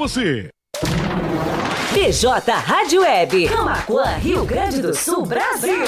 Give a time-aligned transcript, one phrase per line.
[0.00, 0.48] você.
[1.92, 3.48] BJ Rádio Web.
[3.50, 5.84] Camacuã, Rio Grande do Sul, Brasil.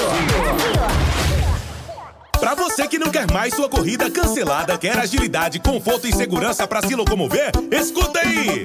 [2.39, 6.85] Pra você que não quer mais sua corrida cancelada, quer agilidade, conforto e segurança pra
[6.85, 8.63] se locomover, escuta aí!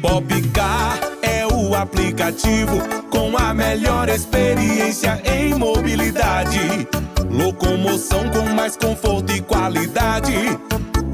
[0.00, 2.78] Popcar é o aplicativo
[3.10, 6.86] com a melhor experiência em mobilidade.
[7.28, 10.56] Locomoção com mais conforto e qualidade.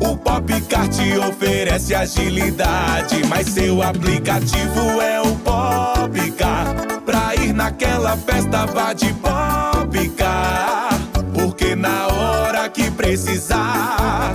[0.06, 6.74] O Popcar te oferece agilidade, mas seu aplicativo é o Popcar.
[7.06, 10.90] Pra ir naquela festa, vá de Popcar.
[11.32, 14.34] Porque na hora que precisar,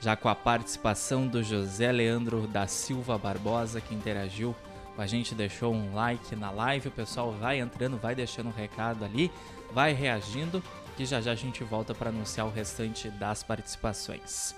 [0.00, 4.54] já com a participação do José Leandro da Silva Barbosa que interagiu
[4.98, 8.52] com a gente, deixou um like na live, o pessoal vai entrando, vai deixando um
[8.52, 9.30] recado ali,
[9.72, 10.60] vai reagindo,
[10.96, 14.56] que já já a gente volta para anunciar o restante das participações.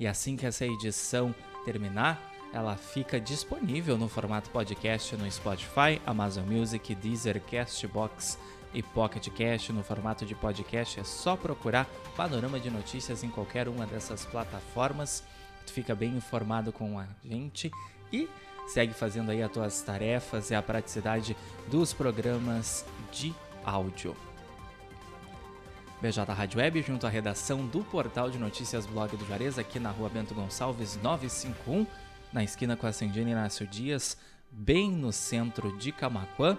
[0.00, 1.32] E assim que essa edição
[1.64, 2.20] terminar,
[2.52, 8.36] ela fica disponível no formato podcast no Spotify, Amazon Music, Deezer, Castbox
[8.72, 11.00] e Pocket Cast no formato de podcast.
[11.00, 11.86] É só procurar
[12.16, 15.22] Panorama de Notícias em qualquer uma dessas plataformas.
[15.66, 17.70] Tu fica bem informado com a gente
[18.12, 18.28] e
[18.66, 21.36] segue fazendo aí as tuas tarefas e a praticidade
[21.70, 23.34] dos programas de
[23.64, 24.14] áudio.
[26.00, 29.90] BJ Rádio Web, junto à redação do portal de notícias Blog do Juarez, aqui na
[29.90, 31.84] rua Bento Gonçalves 951,
[32.32, 34.16] na esquina com a Ascendina Inácio Dias,
[34.48, 36.56] bem no centro de Camaquã.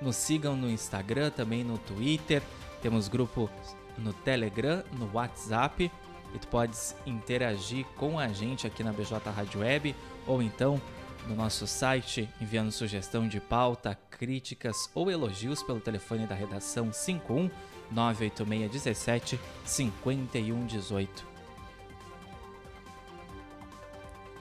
[0.00, 2.42] Nos sigam no Instagram, também no Twitter.
[2.80, 3.50] Temos grupo
[3.98, 5.90] no Telegram, no WhatsApp.
[6.34, 10.80] E tu podes interagir com a gente aqui na BJ Rádio Web ou então
[11.26, 17.50] no nosso site enviando sugestão de pauta, críticas ou elogios pelo telefone da redação 51
[17.90, 21.30] 98617 5118.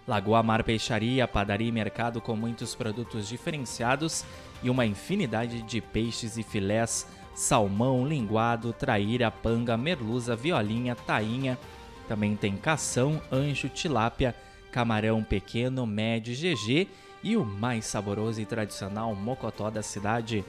[0.06, 4.26] Lagoa Mar Peixaria, padaria e mercado com muitos produtos diferenciados
[4.62, 11.56] e uma infinidade de peixes e filés, salmão, linguado, traíra, panga, merluza, violinha, tainha,
[12.08, 14.34] também tem cação, ancho, tilápia,
[14.70, 16.88] camarão pequeno, médio, GG
[17.22, 20.44] e o mais saboroso e tradicional mocotó da cidade.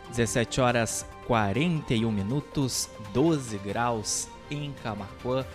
[0.10, 5.46] Dezessete horas 41 minutos, 12 graus em Camacuã.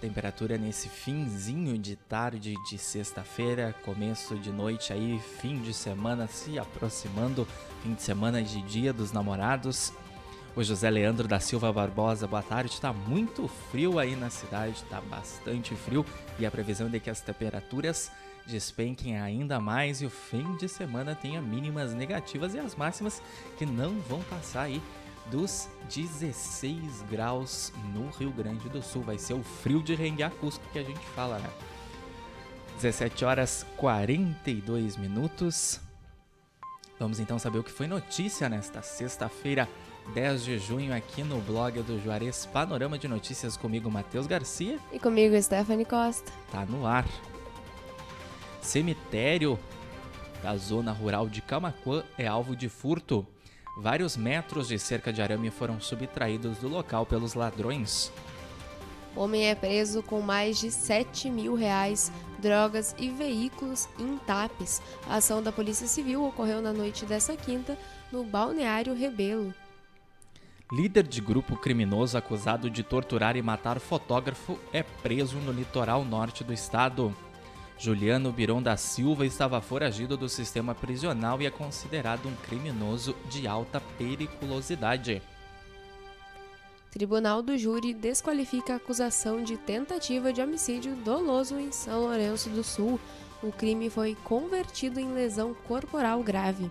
[0.00, 6.58] Temperatura nesse finzinho de tarde de sexta-feira, começo de noite aí, fim de semana se
[6.58, 7.46] aproximando,
[7.82, 9.92] fim de semana de Dia dos Namorados.
[10.56, 12.72] O José Leandro da Silva Barbosa, boa tarde.
[12.72, 16.04] Está muito frio aí na cidade, está bastante frio
[16.38, 18.10] e a previsão é de que as temperaturas
[18.46, 23.20] despenquem ainda mais e o fim de semana tenha mínimas negativas e as máximas
[23.58, 24.80] que não vão passar aí
[25.30, 29.02] dos 16 graus no Rio Grande do Sul.
[29.02, 31.50] Vai ser o frio de renguear Cusco que a gente fala, né?
[32.76, 35.80] 17 horas 42 minutos.
[36.98, 39.68] Vamos então saber o que foi notícia nesta sexta-feira,
[40.14, 44.78] 10 de junho, aqui no blog do Juarez Panorama de Notícias comigo, Matheus Garcia.
[44.92, 46.32] E comigo, Stephanie Costa.
[46.50, 47.04] Tá no ar.
[48.66, 49.56] Cemitério
[50.42, 53.24] da zona rural de Camacuã é alvo de furto.
[53.78, 58.10] Vários metros de cerca de arame foram subtraídos do local pelos ladrões.
[59.14, 64.82] Homem é preso com mais de 7 mil reais, drogas e veículos intapes.
[65.08, 67.78] A ação da Polícia Civil ocorreu na noite dessa quinta
[68.10, 69.54] no Balneário Rebelo.
[70.72, 76.42] Líder de grupo criminoso acusado de torturar e matar fotógrafo é preso no litoral norte
[76.42, 77.14] do estado.
[77.78, 83.46] Juliano Biron da Silva estava foragido do sistema prisional e é considerado um criminoso de
[83.46, 85.20] alta periculosidade.
[86.90, 92.64] Tribunal do Júri desqualifica a acusação de tentativa de homicídio doloso em São Lourenço do
[92.64, 92.98] Sul.
[93.42, 96.70] O crime foi convertido em lesão corporal grave.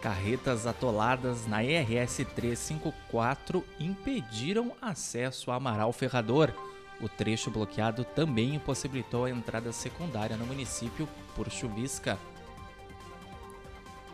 [0.00, 6.54] Carretas atoladas na ERS 354 impediram acesso a Amaral Ferrador.
[7.00, 12.18] O trecho bloqueado também impossibilitou a entrada secundária no município por chuvisca.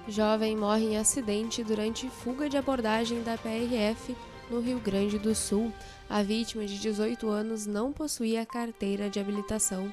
[0.08, 4.16] Jovem morre em acidente durante fuga de abordagem da PRF
[4.48, 5.72] no Rio Grande do Sul.
[6.08, 9.92] A vítima, de 18 anos, não possuía carteira de habilitação.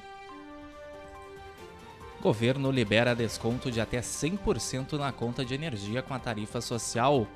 [2.22, 7.26] Governo libera desconto de até 100% na conta de energia com a tarifa social.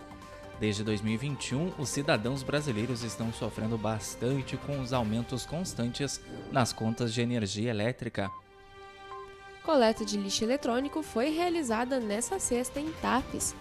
[0.60, 7.20] Desde 2021, os cidadãos brasileiros estão sofrendo bastante com os aumentos constantes nas contas de
[7.20, 8.28] energia elétrica.
[9.62, 13.54] Coleta de lixo eletrônico foi realizada nesta sexta em TAPES.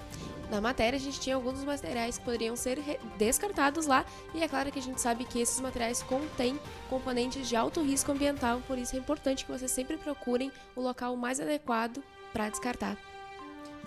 [0.49, 2.79] Na matéria, a gente tinha alguns materiais que poderiam ser
[3.17, 6.57] descartados lá, e é claro que a gente sabe que esses materiais contêm
[6.89, 11.15] componentes de alto risco ambiental, por isso é importante que vocês sempre procurem o local
[11.17, 12.01] mais adequado
[12.31, 12.97] para descartar.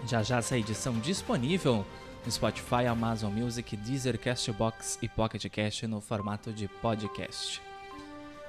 [0.08, 1.86] Já já essa edição disponível
[2.26, 7.62] no Spotify, Amazon Music, Deezer, Castbox e Pocket Cast no formato de podcast.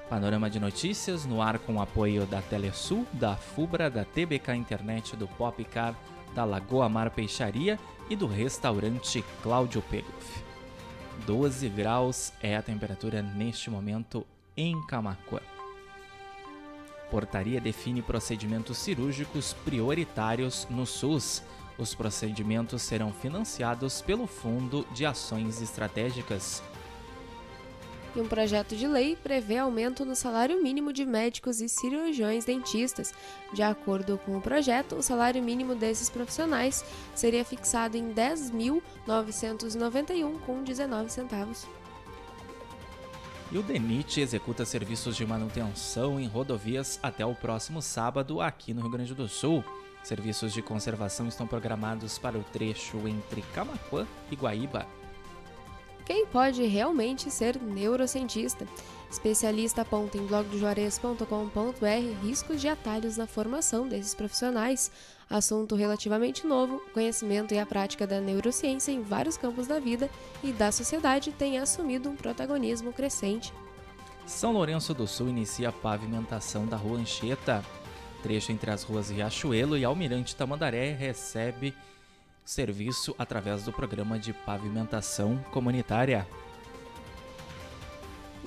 [0.08, 5.26] Panorama de notícias no ar com apoio da Telesul, da Fubra, da TBK Internet, do
[5.26, 5.96] Popcar,
[6.32, 7.76] da Lagoa Mar Peixaria
[8.08, 10.44] e do restaurante Cláudio Pegoff.
[11.26, 14.24] 12 graus é a temperatura neste momento
[14.56, 15.40] em Camacuã.
[17.10, 21.42] Portaria define procedimentos cirúrgicos prioritários no SUS.
[21.76, 26.62] Os procedimentos serão financiados pelo Fundo de Ações Estratégicas.
[28.16, 33.12] E um projeto de lei prevê aumento no salário mínimo de médicos e cirurgiões dentistas.
[33.52, 36.82] De acordo com o projeto, o salário mínimo desses profissionais
[37.14, 41.66] seria fixado em 10.991 com 19 centavos.
[43.52, 48.80] E o DENIT executa serviços de manutenção em rodovias até o próximo sábado aqui no
[48.80, 49.62] Rio Grande do Sul.
[50.02, 54.86] Serviços de conservação estão programados para o trecho entre Camaquã e Guaíba.
[56.06, 58.64] Quem pode realmente ser neurocientista?
[59.10, 64.88] Especialista aponta em blogdojuarez.com.br riscos de atalhos na formação desses profissionais.
[65.28, 70.08] Assunto relativamente novo, o conhecimento e a prática da neurociência em vários campos da vida
[70.44, 73.52] e da sociedade tem assumido um protagonismo crescente.
[74.24, 77.64] São Lourenço do Sul inicia a pavimentação da Rua Anchieta.
[78.22, 81.74] Trecho entre as ruas Riachuelo e Almirante Tamandaré recebe
[82.46, 86.26] serviço através do programa de pavimentação comunitária.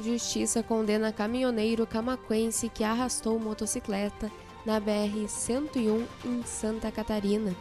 [0.01, 4.31] Justiça condena caminhoneiro camaquense que arrastou motocicleta
[4.65, 7.53] na BR-101 em Santa Catarina.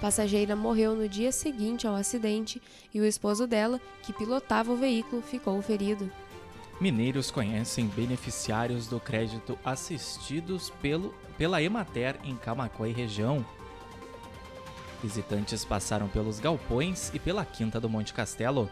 [0.00, 2.60] Passageira morreu no dia seguinte ao acidente
[2.92, 6.10] e o esposo dela, que pilotava o veículo, ficou ferido.
[6.78, 13.42] Mineiros conhecem beneficiários do crédito assistidos pelo, pela Emater em Camacuã e região.
[15.02, 18.70] Visitantes passaram pelos galpões e pela Quinta do Monte Castelo.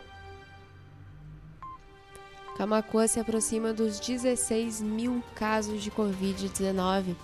[2.56, 7.16] Camacuã se aproxima dos 16 mil casos de Covid-19.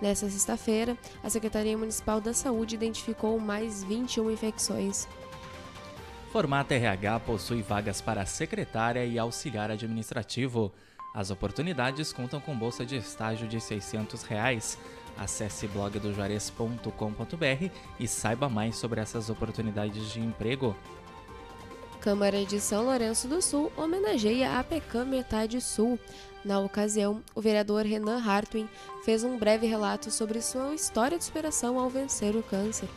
[0.00, 5.06] Nessa sexta-feira, a Secretaria Municipal da Saúde identificou mais 21 infecções.
[6.32, 10.72] Formata RH possui vagas para secretária e auxiliar administrativo.
[11.14, 14.78] As oportunidades contam com bolsa de estágio de 600 reais.
[15.18, 20.76] Acesse blogdojuarez.com.br e saiba mais sobre essas oportunidades de emprego.
[22.00, 25.98] Câmara de São Lourenço do Sul homenageia a PECAM Metade Sul.
[26.44, 28.68] Na ocasião, o vereador Renan Hartwin
[29.04, 32.88] fez um breve relato sobre sua história de superação ao vencer o câncer.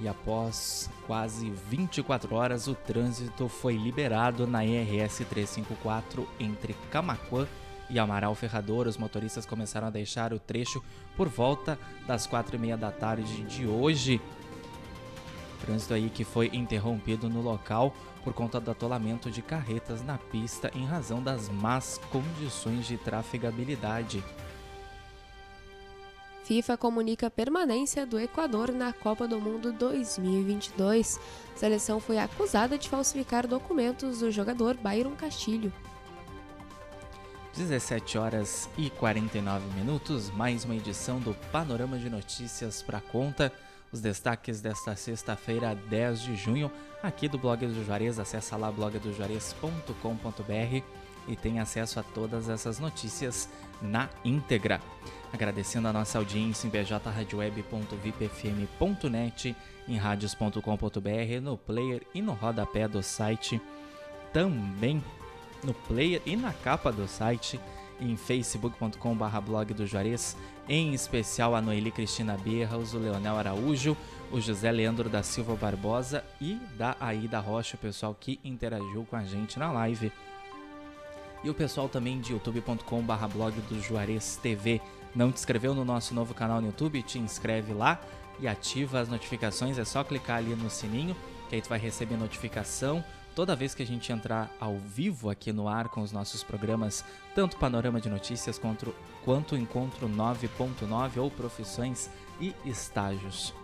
[0.00, 7.48] E após quase 24 horas, o trânsito foi liberado na IRS 354 entre Camacuã
[7.90, 8.86] e Amaral Ferrador.
[8.86, 10.82] Os motoristas começaram a deixar o trecho
[11.16, 14.20] por volta das quatro e meia da tarde de hoje.
[15.60, 20.70] Trânsito aí que foi interrompido no local por conta do atolamento de carretas na pista
[20.74, 24.22] em razão das más condições de trafegabilidade.
[26.44, 31.20] FIFA comunica permanência do Equador na Copa do Mundo 2022.
[31.54, 35.70] A seleção foi acusada de falsificar documentos do jogador Byron Castilho.
[37.58, 43.52] 17 horas e 49 minutos, mais uma edição do Panorama de Notícias para conta.
[43.90, 46.70] Os destaques desta sexta-feira, 10 de junho,
[47.02, 48.20] aqui do Blog do Juarez.
[48.20, 50.82] Acesse lá blogdojuarez.com.br
[51.26, 53.48] e tem acesso a todas essas notícias
[53.82, 54.80] na íntegra.
[55.32, 59.56] Agradecendo a nossa audiência em bjradioweb.vipfm.net,
[59.88, 63.60] em radios.com.br, no player e no rodapé do site,
[64.32, 65.02] também
[65.62, 67.60] no player e na capa do site,
[68.00, 70.36] em facebook.com.br blog do Juarez,
[70.68, 73.96] em especial a Noeli Cristina Berraus, o Leonel Araújo,
[74.30, 79.16] o José Leandro da Silva Barbosa e da Aida Rocha, o pessoal que interagiu com
[79.16, 80.12] a gente na live.
[81.42, 84.80] E o pessoal também de youtube.com.br blog do Juarez TV.
[85.14, 87.02] Não te inscreveu no nosso novo canal no YouTube?
[87.02, 88.00] Te inscreve lá
[88.40, 89.78] e ativa as notificações.
[89.78, 91.16] É só clicar ali no sininho
[91.48, 93.02] que aí tu vai receber notificação
[93.34, 97.04] toda vez que a gente entrar ao vivo aqui no ar com os nossos programas,
[97.34, 102.10] tanto Panorama de Notícias quanto, quanto Encontro 9.9 ou Profissões
[102.40, 103.54] e Estágios.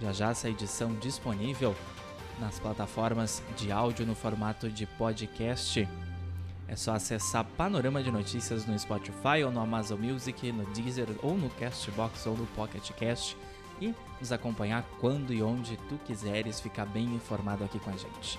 [0.00, 1.76] Já já essa edição disponível
[2.40, 5.88] nas plataformas de áudio no formato de podcast.
[6.66, 11.36] É só acessar Panorama de Notícias no Spotify ou no Amazon Music, no Deezer ou
[11.36, 13.36] no Castbox ou no Pocket Cast
[13.86, 18.38] e nos acompanhar quando e onde tu quiseres ficar bem informado aqui com a gente.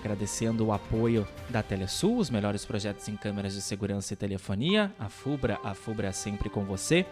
[0.00, 5.08] Agradecendo o apoio da Telesul, os melhores projetos em câmeras de segurança e telefonia, a
[5.08, 7.04] Fubra, a Fubra é sempre com você.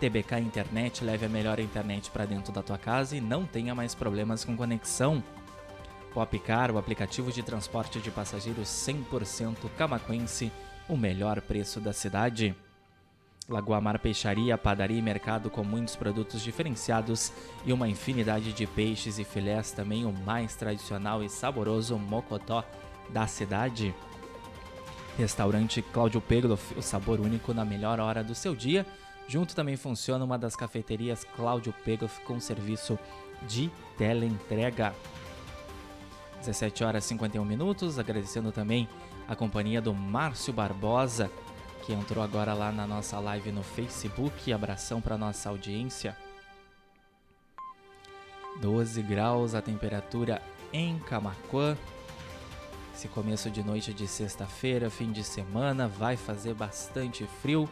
[0.00, 3.94] TBK Internet, leve a melhor internet para dentro da tua casa e não tenha mais
[3.94, 5.22] problemas com conexão.
[6.12, 10.50] Popcar, o aplicativo de transporte de passageiros 100% camaquense,
[10.88, 12.54] o melhor preço da cidade.
[13.48, 17.30] Lagoa Mar Peixaria, padaria e mercado com muitos produtos diferenciados
[17.64, 22.64] e uma infinidade de peixes e filés, também o mais tradicional e saboroso mocotó
[23.10, 23.94] da cidade.
[25.18, 28.86] Restaurante Cláudio Pegloff, o sabor único na melhor hora do seu dia.
[29.28, 32.98] Junto também funciona uma das cafeterias Cláudio Pegloff com serviço
[33.42, 34.94] de teleentrega.
[36.38, 37.98] 17 horas e 51 minutos.
[37.98, 38.88] Agradecendo também
[39.28, 41.30] a companhia do Márcio Barbosa,
[41.84, 44.52] que entrou agora lá na nossa live no Facebook.
[44.52, 46.16] Abração para nossa audiência.
[48.60, 50.40] 12 graus a temperatura
[50.72, 51.76] em Camacuã.
[52.94, 57.68] Esse começo de noite de sexta-feira, fim de semana, vai fazer bastante frio.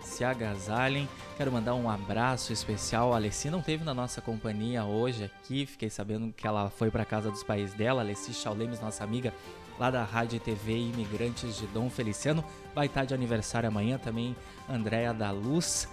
[0.00, 1.08] Se agasalhem.
[1.36, 3.12] Quero mandar um abraço especial.
[3.12, 5.66] A Alessi não teve na nossa companhia hoje aqui.
[5.66, 8.02] Fiquei sabendo que ela foi para casa dos pais dela.
[8.02, 9.34] Alessi Chaulemes, nossa amiga
[9.78, 12.44] lá da Rádio e TV Imigrantes de Dom Feliciano.
[12.74, 14.36] Vai estar de aniversário amanhã também
[14.68, 15.88] Andréa da Luz,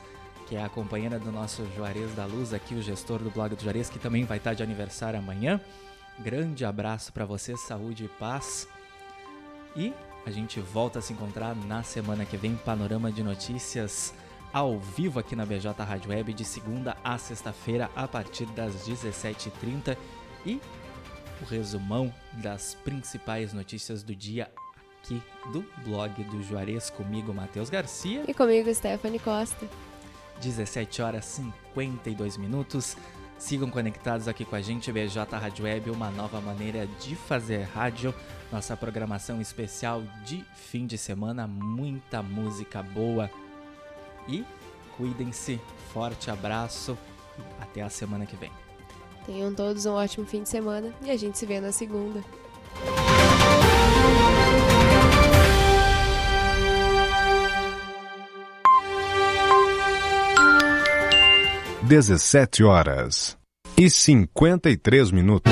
[0.47, 3.61] que é a companheira do nosso Juarez da Luz aqui, o gestor do blog do
[3.61, 5.59] Juarez, que também vai estar de aniversário amanhã.
[6.19, 8.67] Grande abraço para você, saúde e paz.
[9.75, 9.93] E
[10.25, 14.13] a gente volta a se encontrar na semana que vem, panorama de notícias
[14.53, 19.97] ao vivo aqui na BJ Rádio Web de segunda a sexta-feira a partir das 17h30
[20.45, 20.61] e
[21.43, 24.49] o resumão das principais notícias do dia
[25.03, 28.23] aqui do blog do Juarez comigo, Matheus Garcia.
[28.27, 29.67] E comigo, Stephanie Costa.
[30.41, 32.95] 17 horas 52 minutos.
[33.37, 38.15] Sigam conectados aqui com a gente, BJ Rádio Web, uma nova maneira de fazer rádio.
[38.49, 43.29] Nossa programação especial de fim de semana, muita música boa.
[44.29, 44.45] E
[44.95, 45.59] cuidem-se,
[45.91, 46.97] forte abraço
[47.37, 48.51] e até a semana que vem.
[49.25, 52.21] Tenham todos um ótimo fim de semana e a gente se vê na segunda.
[61.83, 63.37] Dezessete horas
[63.77, 65.51] e cinquenta e três minutos.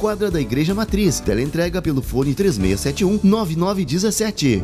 [0.01, 1.19] quadra da Igreja Matriz.
[1.19, 4.63] Teleentrega pelo fone 3671 9917.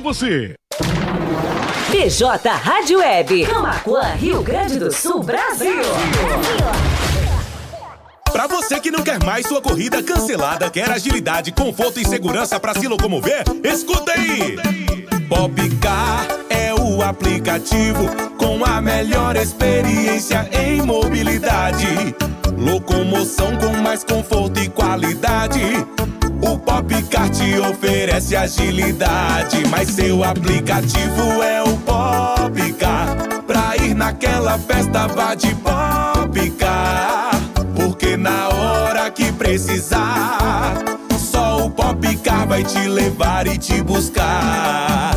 [0.00, 0.54] você.
[1.90, 5.82] BJ Rádio Web, Camacuã, Rio Grande do Sul, Brasil.
[8.32, 12.74] Pra você que não quer mais sua corrida cancelada, quer agilidade, conforto e segurança pra
[12.74, 14.56] se locomover, escuta aí!
[15.28, 18.08] Popcar é o aplicativo
[18.38, 22.14] com a melhor experiência em mobilidade.
[22.56, 25.60] Locomoção com mais conforto e qualidade.
[26.42, 33.16] O Popcar te oferece agilidade, mas seu aplicativo é o Popcar.
[33.46, 37.30] Pra ir naquela festa, vá de Popcar.
[37.74, 40.76] Porque na hora que precisar,
[41.18, 45.16] só o Popcar vai te levar e te buscar.